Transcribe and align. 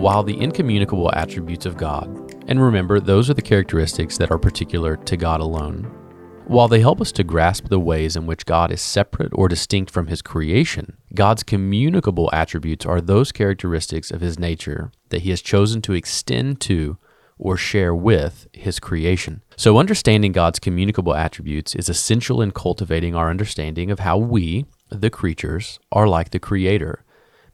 while 0.00 0.22
the 0.22 0.40
incommunicable 0.40 1.10
attributes 1.14 1.66
of 1.66 1.76
God, 1.76 2.08
and 2.48 2.58
remember, 2.58 3.00
those 3.00 3.28
are 3.28 3.34
the 3.34 3.42
characteristics 3.42 4.16
that 4.16 4.30
are 4.30 4.38
particular 4.38 4.96
to 4.96 5.16
God 5.16 5.40
alone, 5.40 5.82
while 6.46 6.68
they 6.68 6.80
help 6.80 7.02
us 7.02 7.12
to 7.12 7.22
grasp 7.22 7.68
the 7.68 7.78
ways 7.78 8.16
in 8.16 8.26
which 8.26 8.46
God 8.46 8.72
is 8.72 8.80
separate 8.80 9.30
or 9.34 9.46
distinct 9.46 9.92
from 9.92 10.06
His 10.06 10.22
creation, 10.22 10.96
God's 11.14 11.42
communicable 11.42 12.30
attributes 12.32 12.86
are 12.86 13.00
those 13.00 13.30
characteristics 13.30 14.10
of 14.10 14.22
His 14.22 14.38
nature 14.38 14.90
that 15.10 15.22
He 15.22 15.30
has 15.30 15.42
chosen 15.42 15.82
to 15.82 15.92
extend 15.92 16.60
to 16.62 16.96
or 17.38 17.56
share 17.56 17.94
with 17.94 18.48
His 18.52 18.80
creation. 18.80 19.42
So, 19.56 19.78
understanding 19.78 20.32
God's 20.32 20.58
communicable 20.58 21.14
attributes 21.14 21.74
is 21.74 21.88
essential 21.88 22.40
in 22.40 22.52
cultivating 22.52 23.14
our 23.14 23.30
understanding 23.30 23.90
of 23.90 24.00
how 24.00 24.16
we, 24.16 24.64
the 24.88 25.10
creatures, 25.10 25.78
are 25.92 26.08
like 26.08 26.30
the 26.30 26.40
Creator 26.40 27.04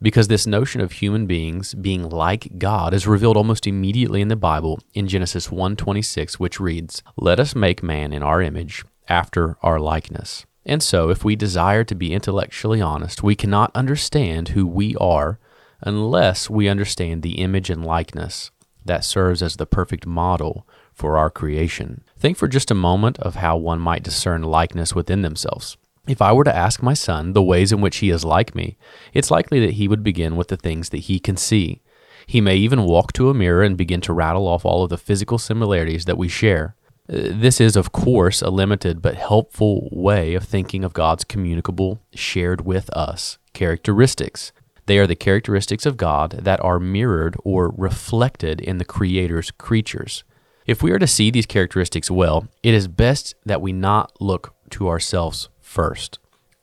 because 0.00 0.28
this 0.28 0.46
notion 0.46 0.80
of 0.80 0.92
human 0.92 1.26
beings 1.26 1.74
being 1.74 2.08
like 2.08 2.58
God 2.58 2.92
is 2.92 3.06
revealed 3.06 3.36
almost 3.36 3.66
immediately 3.66 4.20
in 4.20 4.28
the 4.28 4.36
Bible 4.36 4.78
in 4.94 5.08
Genesis 5.08 5.50
1:26 5.50 6.38
which 6.38 6.60
reads, 6.60 7.02
"Let 7.16 7.40
us 7.40 7.54
make 7.54 7.82
man 7.82 8.12
in 8.12 8.22
our 8.22 8.42
image, 8.42 8.84
after 9.08 9.56
our 9.62 9.80
likeness." 9.80 10.46
And 10.64 10.82
so, 10.82 11.10
if 11.10 11.24
we 11.24 11.36
desire 11.36 11.84
to 11.84 11.94
be 11.94 12.12
intellectually 12.12 12.80
honest, 12.80 13.22
we 13.22 13.36
cannot 13.36 13.70
understand 13.74 14.48
who 14.48 14.66
we 14.66 14.96
are 14.96 15.38
unless 15.80 16.50
we 16.50 16.68
understand 16.68 17.22
the 17.22 17.38
image 17.38 17.70
and 17.70 17.84
likeness 17.84 18.50
that 18.84 19.04
serves 19.04 19.42
as 19.42 19.56
the 19.56 19.66
perfect 19.66 20.06
model 20.06 20.66
for 20.92 21.16
our 21.16 21.30
creation. 21.30 22.02
Think 22.18 22.36
for 22.36 22.48
just 22.48 22.70
a 22.70 22.74
moment 22.74 23.18
of 23.18 23.36
how 23.36 23.56
one 23.56 23.80
might 23.80 24.02
discern 24.02 24.42
likeness 24.42 24.94
within 24.94 25.22
themselves. 25.22 25.76
If 26.06 26.22
I 26.22 26.32
were 26.32 26.44
to 26.44 26.54
ask 26.54 26.82
my 26.82 26.94
son 26.94 27.32
the 27.32 27.42
ways 27.42 27.72
in 27.72 27.80
which 27.80 27.96
he 27.96 28.10
is 28.10 28.24
like 28.24 28.54
me, 28.54 28.76
it's 29.12 29.30
likely 29.30 29.58
that 29.60 29.74
he 29.74 29.88
would 29.88 30.04
begin 30.04 30.36
with 30.36 30.48
the 30.48 30.56
things 30.56 30.90
that 30.90 30.98
he 30.98 31.18
can 31.18 31.36
see. 31.36 31.82
He 32.26 32.40
may 32.40 32.56
even 32.56 32.84
walk 32.84 33.12
to 33.14 33.28
a 33.30 33.34
mirror 33.34 33.62
and 33.62 33.76
begin 33.76 34.00
to 34.02 34.12
rattle 34.12 34.46
off 34.46 34.64
all 34.64 34.84
of 34.84 34.90
the 34.90 34.98
physical 34.98 35.38
similarities 35.38 36.04
that 36.04 36.18
we 36.18 36.28
share. 36.28 36.74
Uh, 37.08 37.30
this 37.30 37.60
is, 37.60 37.76
of 37.76 37.92
course, 37.92 38.42
a 38.42 38.50
limited 38.50 39.00
but 39.00 39.14
helpful 39.14 39.88
way 39.92 40.34
of 40.34 40.44
thinking 40.44 40.82
of 40.82 40.92
God's 40.92 41.24
communicable, 41.24 42.00
shared 42.14 42.64
with 42.64 42.90
us 42.90 43.38
characteristics. 43.52 44.52
They 44.86 44.98
are 44.98 45.06
the 45.06 45.16
characteristics 45.16 45.86
of 45.86 45.96
God 45.96 46.40
that 46.42 46.62
are 46.62 46.78
mirrored 46.78 47.36
or 47.44 47.72
reflected 47.76 48.60
in 48.60 48.78
the 48.78 48.84
Creator's 48.84 49.50
creatures. 49.52 50.24
If 50.66 50.82
we 50.82 50.90
are 50.90 50.98
to 50.98 51.06
see 51.06 51.30
these 51.30 51.46
characteristics 51.46 52.10
well, 52.10 52.48
it 52.62 52.74
is 52.74 52.88
best 52.88 53.34
that 53.44 53.62
we 53.62 53.72
not 53.72 54.12
look 54.20 54.54
to 54.70 54.88
ourselves 54.88 55.48
first. 55.66 56.18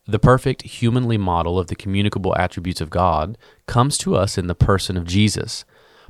The 0.06 0.18
perfect 0.18 0.62
humanly 0.62 1.16
model 1.16 1.58
of 1.58 1.68
the 1.68 1.76
communicable 1.76 2.36
attributes 2.36 2.80
of 2.80 2.90
God 2.90 3.38
comes 3.66 3.96
to 3.98 4.16
us 4.16 4.36
in 4.36 4.48
the 4.48 4.54
person 4.54 4.96
of 4.96 5.06
Jesus. 5.06 5.64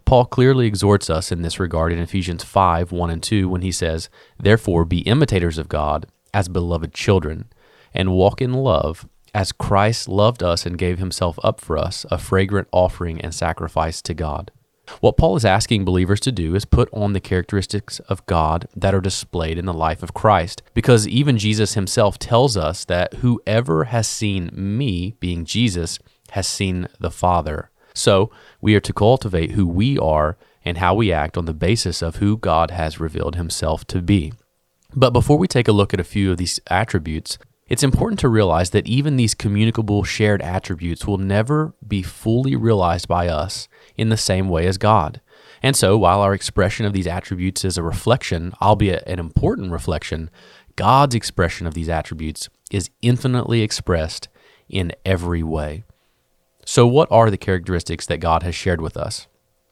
Paul 0.05 0.27
clearly 0.27 0.67
exhorts 0.67 1.09
us 1.09 1.31
in 1.31 1.43
this 1.43 1.61
regard 1.61 1.93
in 1.93 1.99
Ephesians 1.99 2.45
5 2.45 2.93
1 2.93 3.11
and 3.11 3.23
2 3.23 3.49
when 3.49 3.63
he 3.63 3.73
says, 3.73 4.09
Therefore 4.39 4.85
be 4.85 5.01
imitators 5.01 5.59
of 5.59 5.69
God 5.69 6.07
as 6.33 6.49
beloved 6.49 6.93
children, 6.93 7.47
and 7.93 8.13
walk 8.13 8.41
in 8.43 8.53
love 8.53 9.09
as 9.35 9.53
Christ 9.53 10.09
loved 10.09 10.43
us 10.43 10.65
and 10.65 10.79
gave 10.79 10.99
himself 10.99 11.39
up 11.43 11.61
for 11.61 11.77
us, 11.77 12.07
a 12.11 12.19
fragrant 12.19 12.69
offering 12.73 13.21
and 13.21 13.35
sacrifice 13.35 14.01
to 14.03 14.15
God. 14.15 14.51
What 15.01 15.17
Paul 15.17 15.37
is 15.37 15.45
asking 15.45 15.85
believers 15.85 16.21
to 16.21 16.33
do 16.33 16.55
is 16.55 16.65
put 16.65 16.89
on 16.93 17.13
the 17.13 17.21
characteristics 17.21 18.01
of 18.01 18.25
God 18.27 18.69
that 18.77 18.95
are 18.95 19.01
displayed 19.01 19.59
in 19.59 19.67
the 19.67 19.73
life 19.73 20.03
of 20.03 20.15
Christ, 20.15 20.63
because 20.75 21.09
even 21.09 21.39
Jesus 21.39 21.75
himself 21.75 22.19
tells 22.19 22.57
us 22.57 22.85
that 22.85 23.15
whoever 23.15 23.85
has 23.85 24.07
seen 24.07 24.51
me, 24.53 25.15
being 25.21 25.45
Jesus, 25.45 25.99
has 26.33 26.47
seen 26.47 26.89
the 27.01 27.11
Father. 27.11 27.71
So 27.95 28.31
we 28.61 28.75
are 28.75 28.81
to 28.81 28.93
cultivate 28.93 29.53
who 29.53 29.67
we 29.67 29.99
are 29.99 30.37
and 30.65 30.79
how 30.79 30.95
we 30.95 31.13
act 31.13 31.37
on 31.37 31.45
the 31.45 31.55
basis 31.55 32.03
of 32.03 32.17
who 32.17 32.37
God 32.37 32.71
has 32.71 33.01
revealed 33.01 33.37
himself 33.37 33.87
to 33.89 34.03
be. 34.03 34.33
But 34.95 35.11
before 35.11 35.39
we 35.39 35.49
take 35.49 35.69
a 35.69 35.73
look 35.73 35.95
at 35.95 36.01
a 36.01 36.05
few 36.05 36.31
of 36.31 36.37
these 36.37 36.61
attributes, 36.69 37.39
it's 37.67 37.83
important 37.83 38.21
to 38.21 38.29
realize 38.29 38.71
that 38.71 38.87
even 38.87 39.17
these 39.17 39.35
communicable 39.35 40.05
shared 40.05 40.43
attributes 40.43 41.07
will 41.07 41.19
never 41.19 41.75
be 41.87 42.03
fully 42.03 42.57
realized 42.57 43.09
by 43.09 43.29
us 43.29 43.69
in 43.97 44.11
the 44.11 44.17
same 44.17 44.49
way 44.49 44.67
as 44.67 44.77
God. 44.77 45.21
And 45.63 45.75
so, 45.75 45.97
while 45.97 46.21
our 46.21 46.35
expression 46.35 46.85
of 46.85 46.93
these 46.93 47.07
attributes 47.07 47.65
is 47.65 47.79
a 47.79 47.83
reflection, 47.83 48.53
albeit 48.61 49.03
an 49.07 49.19
important 49.19 49.73
reflection, 49.73 50.29
God's 50.77 51.15
expression 51.15 51.67
of 51.67 51.73
these 51.73 51.89
attributes 51.89 52.51
is 52.71 52.91
infinitely 53.01 53.63
expressed 53.63 54.29
in 54.69 54.93
every 55.07 55.43
way. 55.43 55.85
So, 56.67 56.87
what 56.87 57.11
are 57.11 57.31
the 57.31 57.39
characteristics 57.39 58.05
that 58.07 58.19
God 58.19 58.43
has 58.43 58.55
shared 58.55 58.83
with 58.83 58.97
us? 58.97 59.27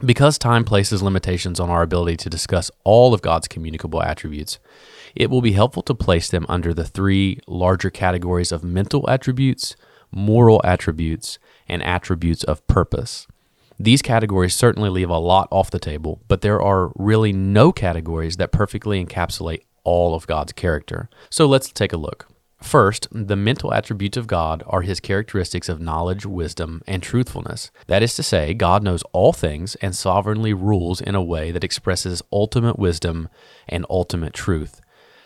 Because 0.05 0.37
time 0.37 0.65
places 0.65 1.01
limitations 1.01 1.61
on 1.61 1.71
our 1.71 1.83
ability 1.83 2.17
to 2.19 2.31
discuss 2.31 2.73
all 2.83 3.15
of 3.15 3.23
God's 3.23 3.47
communicable 3.47 4.03
attributes, 4.03 4.59
it 5.15 5.31
will 5.31 5.43
be 5.43 5.53
helpful 5.53 5.83
to 5.85 5.95
place 5.95 6.29
them 6.29 6.45
under 6.49 6.75
the 6.75 6.85
three 6.85 7.39
larger 7.47 7.89
categories 7.89 8.51
of 8.51 8.65
mental 8.65 9.09
attributes, 9.09 9.77
moral 10.11 10.61
attributes, 10.65 11.39
and 11.69 11.85
attributes 11.85 12.43
of 12.43 12.67
purpose. 12.67 13.29
These 13.79 14.03
categories 14.03 14.55
certainly 14.57 14.91
leave 14.91 15.09
a 15.09 15.19
lot 15.19 15.47
off 15.53 15.71
the 15.71 15.79
table, 15.79 16.21
but 16.27 16.41
there 16.41 16.61
are 16.61 16.91
really 16.97 17.33
no 17.33 17.71
categories 17.71 18.39
that 18.39 18.51
perfectly 18.51 19.05
encapsulate 19.05 19.63
all 19.85 20.17
of 20.17 20.27
God's 20.27 20.53
character. 20.53 21.09
So 21.31 21.47
let's 21.47 21.71
take 21.71 21.93
a 21.93 21.97
look. 21.97 22.29
First, 22.63 23.09
the 23.11 23.37
mental 23.37 23.75
attributes 23.75 24.17
of 24.17 24.29
God 24.29 24.63
are 24.67 24.83
his 24.83 25.01
characteristics 25.01 25.69
of 25.69 25.81
knowledge, 25.81 26.25
wisdom, 26.25 26.81
and 26.87 27.03
truthfulness. 27.03 27.71
That 27.89 28.03
is 28.03 28.15
to 28.15 28.23
say, 28.23 28.55
God 28.55 28.83
knows 28.83 29.03
all 29.13 29.33
things 29.33 29.75
and 29.77 29.95
sovereignly 29.97 30.55
rules 30.55 31.01
in 31.01 31.15
a 31.15 31.23
way 31.23 31.51
that 31.51 31.65
expresses 31.65 32.23
ultimate 32.33 32.79
wisdom 32.79 33.29
and 33.69 33.85
ultimate 33.91 34.33
truth. 34.33 34.81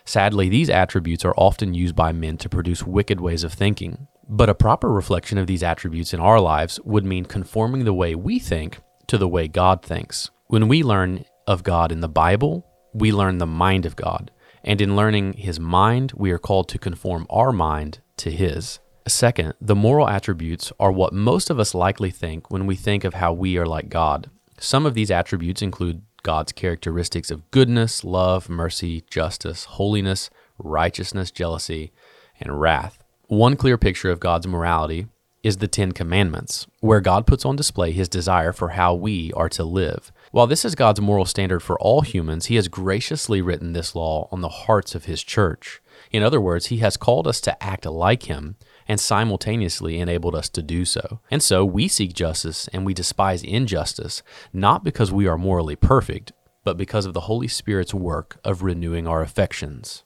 Sadly, 0.05 0.49
these 0.49 0.71
attributes 0.71 1.25
are 1.25 1.35
often 1.37 1.75
used 1.75 1.95
by 1.95 2.13
men 2.13 2.39
to 2.39 2.49
produce 2.49 2.85
wicked 2.85 3.21
ways 3.21 3.45
of 3.45 3.53
thinking. 3.53 4.07
But 4.29 4.49
a 4.49 4.55
proper 4.55 4.89
reflection 4.89 5.37
of 5.37 5.47
these 5.47 5.63
attributes 5.63 6.15
in 6.15 6.21
our 6.21 6.41
lives 6.41 6.81
would 6.85 7.05
mean 7.05 7.27
conforming 7.27 7.85
the 7.85 7.93
way 7.93 8.15
we 8.15 8.39
think 8.39 8.79
to 9.09 9.19
the 9.19 9.29
way 9.29 9.47
God 9.47 9.83
thinks. 9.83 10.31
When 10.47 10.69
we 10.69 10.83
learn 10.83 11.25
of 11.47 11.63
God 11.63 11.93
in 11.93 12.01
the 12.01 12.09
Bible, 12.09 12.67
we 12.95 13.13
learn 13.13 13.39
the 13.39 13.47
mind 13.47 13.85
of 13.85 13.95
God. 13.95 14.31
And 14.67 14.81
in 14.81 14.97
learning 14.97 15.35
his 15.35 15.61
mind, 15.61 16.13
we 16.17 16.33
are 16.33 16.39
called 16.39 16.69
to 16.71 16.79
conform 16.79 17.27
our 17.31 17.53
mind 17.53 18.01
to 18.17 18.33
his. 18.33 18.81
Second, 19.07 19.55
the 19.61 19.77
moral 19.77 20.09
attributes 20.09 20.73
are 20.81 20.91
what 20.91 21.13
most 21.13 21.49
of 21.49 21.61
us 21.61 21.73
likely 21.73 22.11
think 22.11 22.51
when 22.51 22.67
we 22.67 22.75
think 22.75 23.05
of 23.05 23.15
how 23.15 23.33
we 23.33 23.57
are 23.57 23.67
like 23.67 23.89
God. 23.89 24.29
Some 24.59 24.85
of 24.85 24.95
these 24.95 25.13
attributes 25.13 25.63
include 25.63 26.03
God's 26.25 26.51
characteristics 26.51 27.31
of 27.31 27.49
goodness, 27.53 28.03
love, 28.03 28.49
mercy, 28.49 29.05
justice, 29.09 29.65
holiness, 29.65 30.29
righteousness, 30.59 31.31
jealousy, 31.31 31.93
and 32.41 32.61
wrath. 32.61 32.99
One 33.29 33.55
clear 33.55 33.79
picture 33.79 34.11
of 34.11 34.19
God's 34.19 34.49
morality 34.49 35.07
is 35.45 35.59
the 35.59 35.69
Ten 35.69 35.93
Commandments, 35.93 36.67
where 36.81 37.01
God 37.01 37.25
puts 37.25 37.45
on 37.45 37.55
display 37.55 37.93
his 37.93 38.09
desire 38.09 38.53
for 38.53 38.71
how 38.71 38.95
we 38.95 39.33
are 39.35 39.49
to 39.51 39.63
live. 39.63 40.11
While 40.33 40.47
this 40.47 40.65
is 40.65 40.75
God's 40.75 41.01
moral 41.01 41.25
standard 41.25 41.61
for 41.61 41.79
all 41.79 42.01
humans, 42.01 42.47
he 42.47 42.57
has 42.57 42.69
graciously 42.69 43.41
written 43.41 43.73
this 43.73 43.95
law 43.95 44.29
on 44.33 44.41
the 44.41 44.49
hearts 44.49 44.95
of 44.95 45.05
his 45.05 45.23
church. 45.23 45.81
In 46.11 46.23
other 46.23 46.41
words, 46.41 46.67
he 46.67 46.79
has 46.79 46.97
called 46.97 47.27
us 47.27 47.41
to 47.43 47.63
act 47.63 47.87
like 47.87 48.25
him 48.25 48.57
and 48.89 49.01
simultaneously 49.01 49.99
enabled 49.99 50.35
us 50.35 50.49
to 50.51 50.63
do 50.63 50.85
so. 50.85 51.21
And 51.31 51.43
so 51.43 51.65
we 51.65 51.89
seek 51.89 52.13
justice 52.13 52.69
and 52.69 52.85
we 52.85 52.95
despise 52.95 53.43
injustice, 53.43 54.23
not 54.53 54.85
because 54.85 55.13
we 55.13 55.27
are 55.27 55.39
morally 55.39 55.77
perfect, 55.77 56.33
but 56.65 56.77
because 56.77 57.07
of 57.07 57.15
the 57.15 57.23
Holy 57.23 57.49
Spirit's 57.49 57.95
work 57.95 58.39
of 58.45 58.63
renewing 58.63 59.07
our 59.07 59.23
affections. 59.23 60.03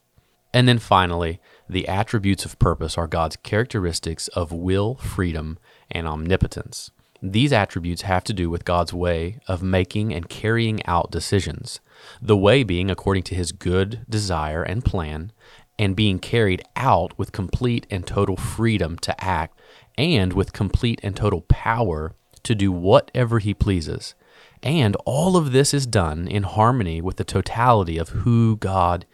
And 0.53 0.67
then 0.67 0.79
finally, 0.79 1.39
the 1.69 1.87
attributes 1.87 2.45
of 2.45 2.59
purpose 2.59 2.97
are 2.97 3.07
God's 3.07 3.37
characteristics 3.37 4.27
of 4.29 4.51
will, 4.51 4.95
freedom, 4.95 5.57
and 5.89 6.07
omnipotence. 6.07 6.91
These 7.21 7.53
attributes 7.53 8.01
have 8.01 8.23
to 8.25 8.33
do 8.33 8.49
with 8.49 8.65
God's 8.65 8.93
way 8.93 9.39
of 9.47 9.61
making 9.61 10.13
and 10.13 10.27
carrying 10.27 10.83
out 10.85 11.11
decisions, 11.11 11.79
the 12.19 12.37
way 12.37 12.63
being 12.63 12.89
according 12.89 13.23
to 13.23 13.35
his 13.35 13.51
good 13.51 14.05
desire 14.09 14.63
and 14.63 14.83
plan, 14.83 15.31
and 15.77 15.95
being 15.95 16.17
carried 16.19 16.63
out 16.75 17.17
with 17.17 17.31
complete 17.31 17.85
and 17.91 18.05
total 18.07 18.37
freedom 18.37 18.97
to 18.99 19.23
act 19.23 19.59
and 19.97 20.33
with 20.33 20.53
complete 20.53 20.99
and 21.03 21.15
total 21.15 21.41
power 21.41 22.13
to 22.43 22.55
do 22.55 22.71
whatever 22.71 23.39
he 23.39 23.53
pleases. 23.53 24.15
And 24.63 24.95
all 25.05 25.37
of 25.37 25.51
this 25.51 25.73
is 25.73 25.85
done 25.85 26.27
in 26.27 26.43
harmony 26.43 27.01
with 27.01 27.17
the 27.17 27.23
totality 27.23 27.97
of 27.97 28.09
who 28.09 28.57
God 28.57 29.05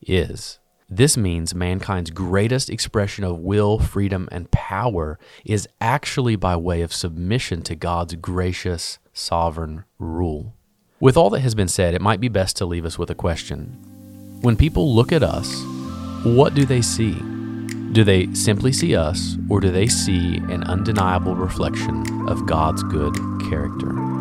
is. 0.00 0.58
This 0.88 1.16
means 1.16 1.52
mankind's 1.52 2.10
greatest 2.10 2.70
expression 2.70 3.24
of 3.24 3.40
will, 3.40 3.80
freedom, 3.80 4.28
and 4.30 4.48
power 4.52 5.18
is 5.44 5.68
actually 5.80 6.36
by 6.36 6.54
way 6.56 6.80
of 6.82 6.92
submission 6.92 7.62
to 7.62 7.74
God's 7.74 8.14
gracious, 8.14 9.00
sovereign 9.12 9.82
rule. 9.98 10.54
With 11.00 11.16
all 11.16 11.28
that 11.30 11.40
has 11.40 11.56
been 11.56 11.66
said, 11.66 11.94
it 11.94 12.00
might 12.00 12.20
be 12.20 12.28
best 12.28 12.56
to 12.58 12.66
leave 12.66 12.84
us 12.84 12.98
with 12.98 13.10
a 13.10 13.16
question. 13.16 14.38
When 14.42 14.56
people 14.56 14.94
look 14.94 15.10
at 15.10 15.24
us, 15.24 15.60
what 16.24 16.54
do 16.54 16.64
they 16.64 16.82
see? 16.82 17.14
Do 17.90 18.04
they 18.04 18.32
simply 18.32 18.72
see 18.72 18.94
us, 18.94 19.36
or 19.50 19.58
do 19.60 19.72
they 19.72 19.88
see 19.88 20.36
an 20.36 20.62
undeniable 20.64 21.34
reflection 21.34 22.28
of 22.28 22.46
God's 22.46 22.84
good 22.84 23.14
character? 23.50 24.15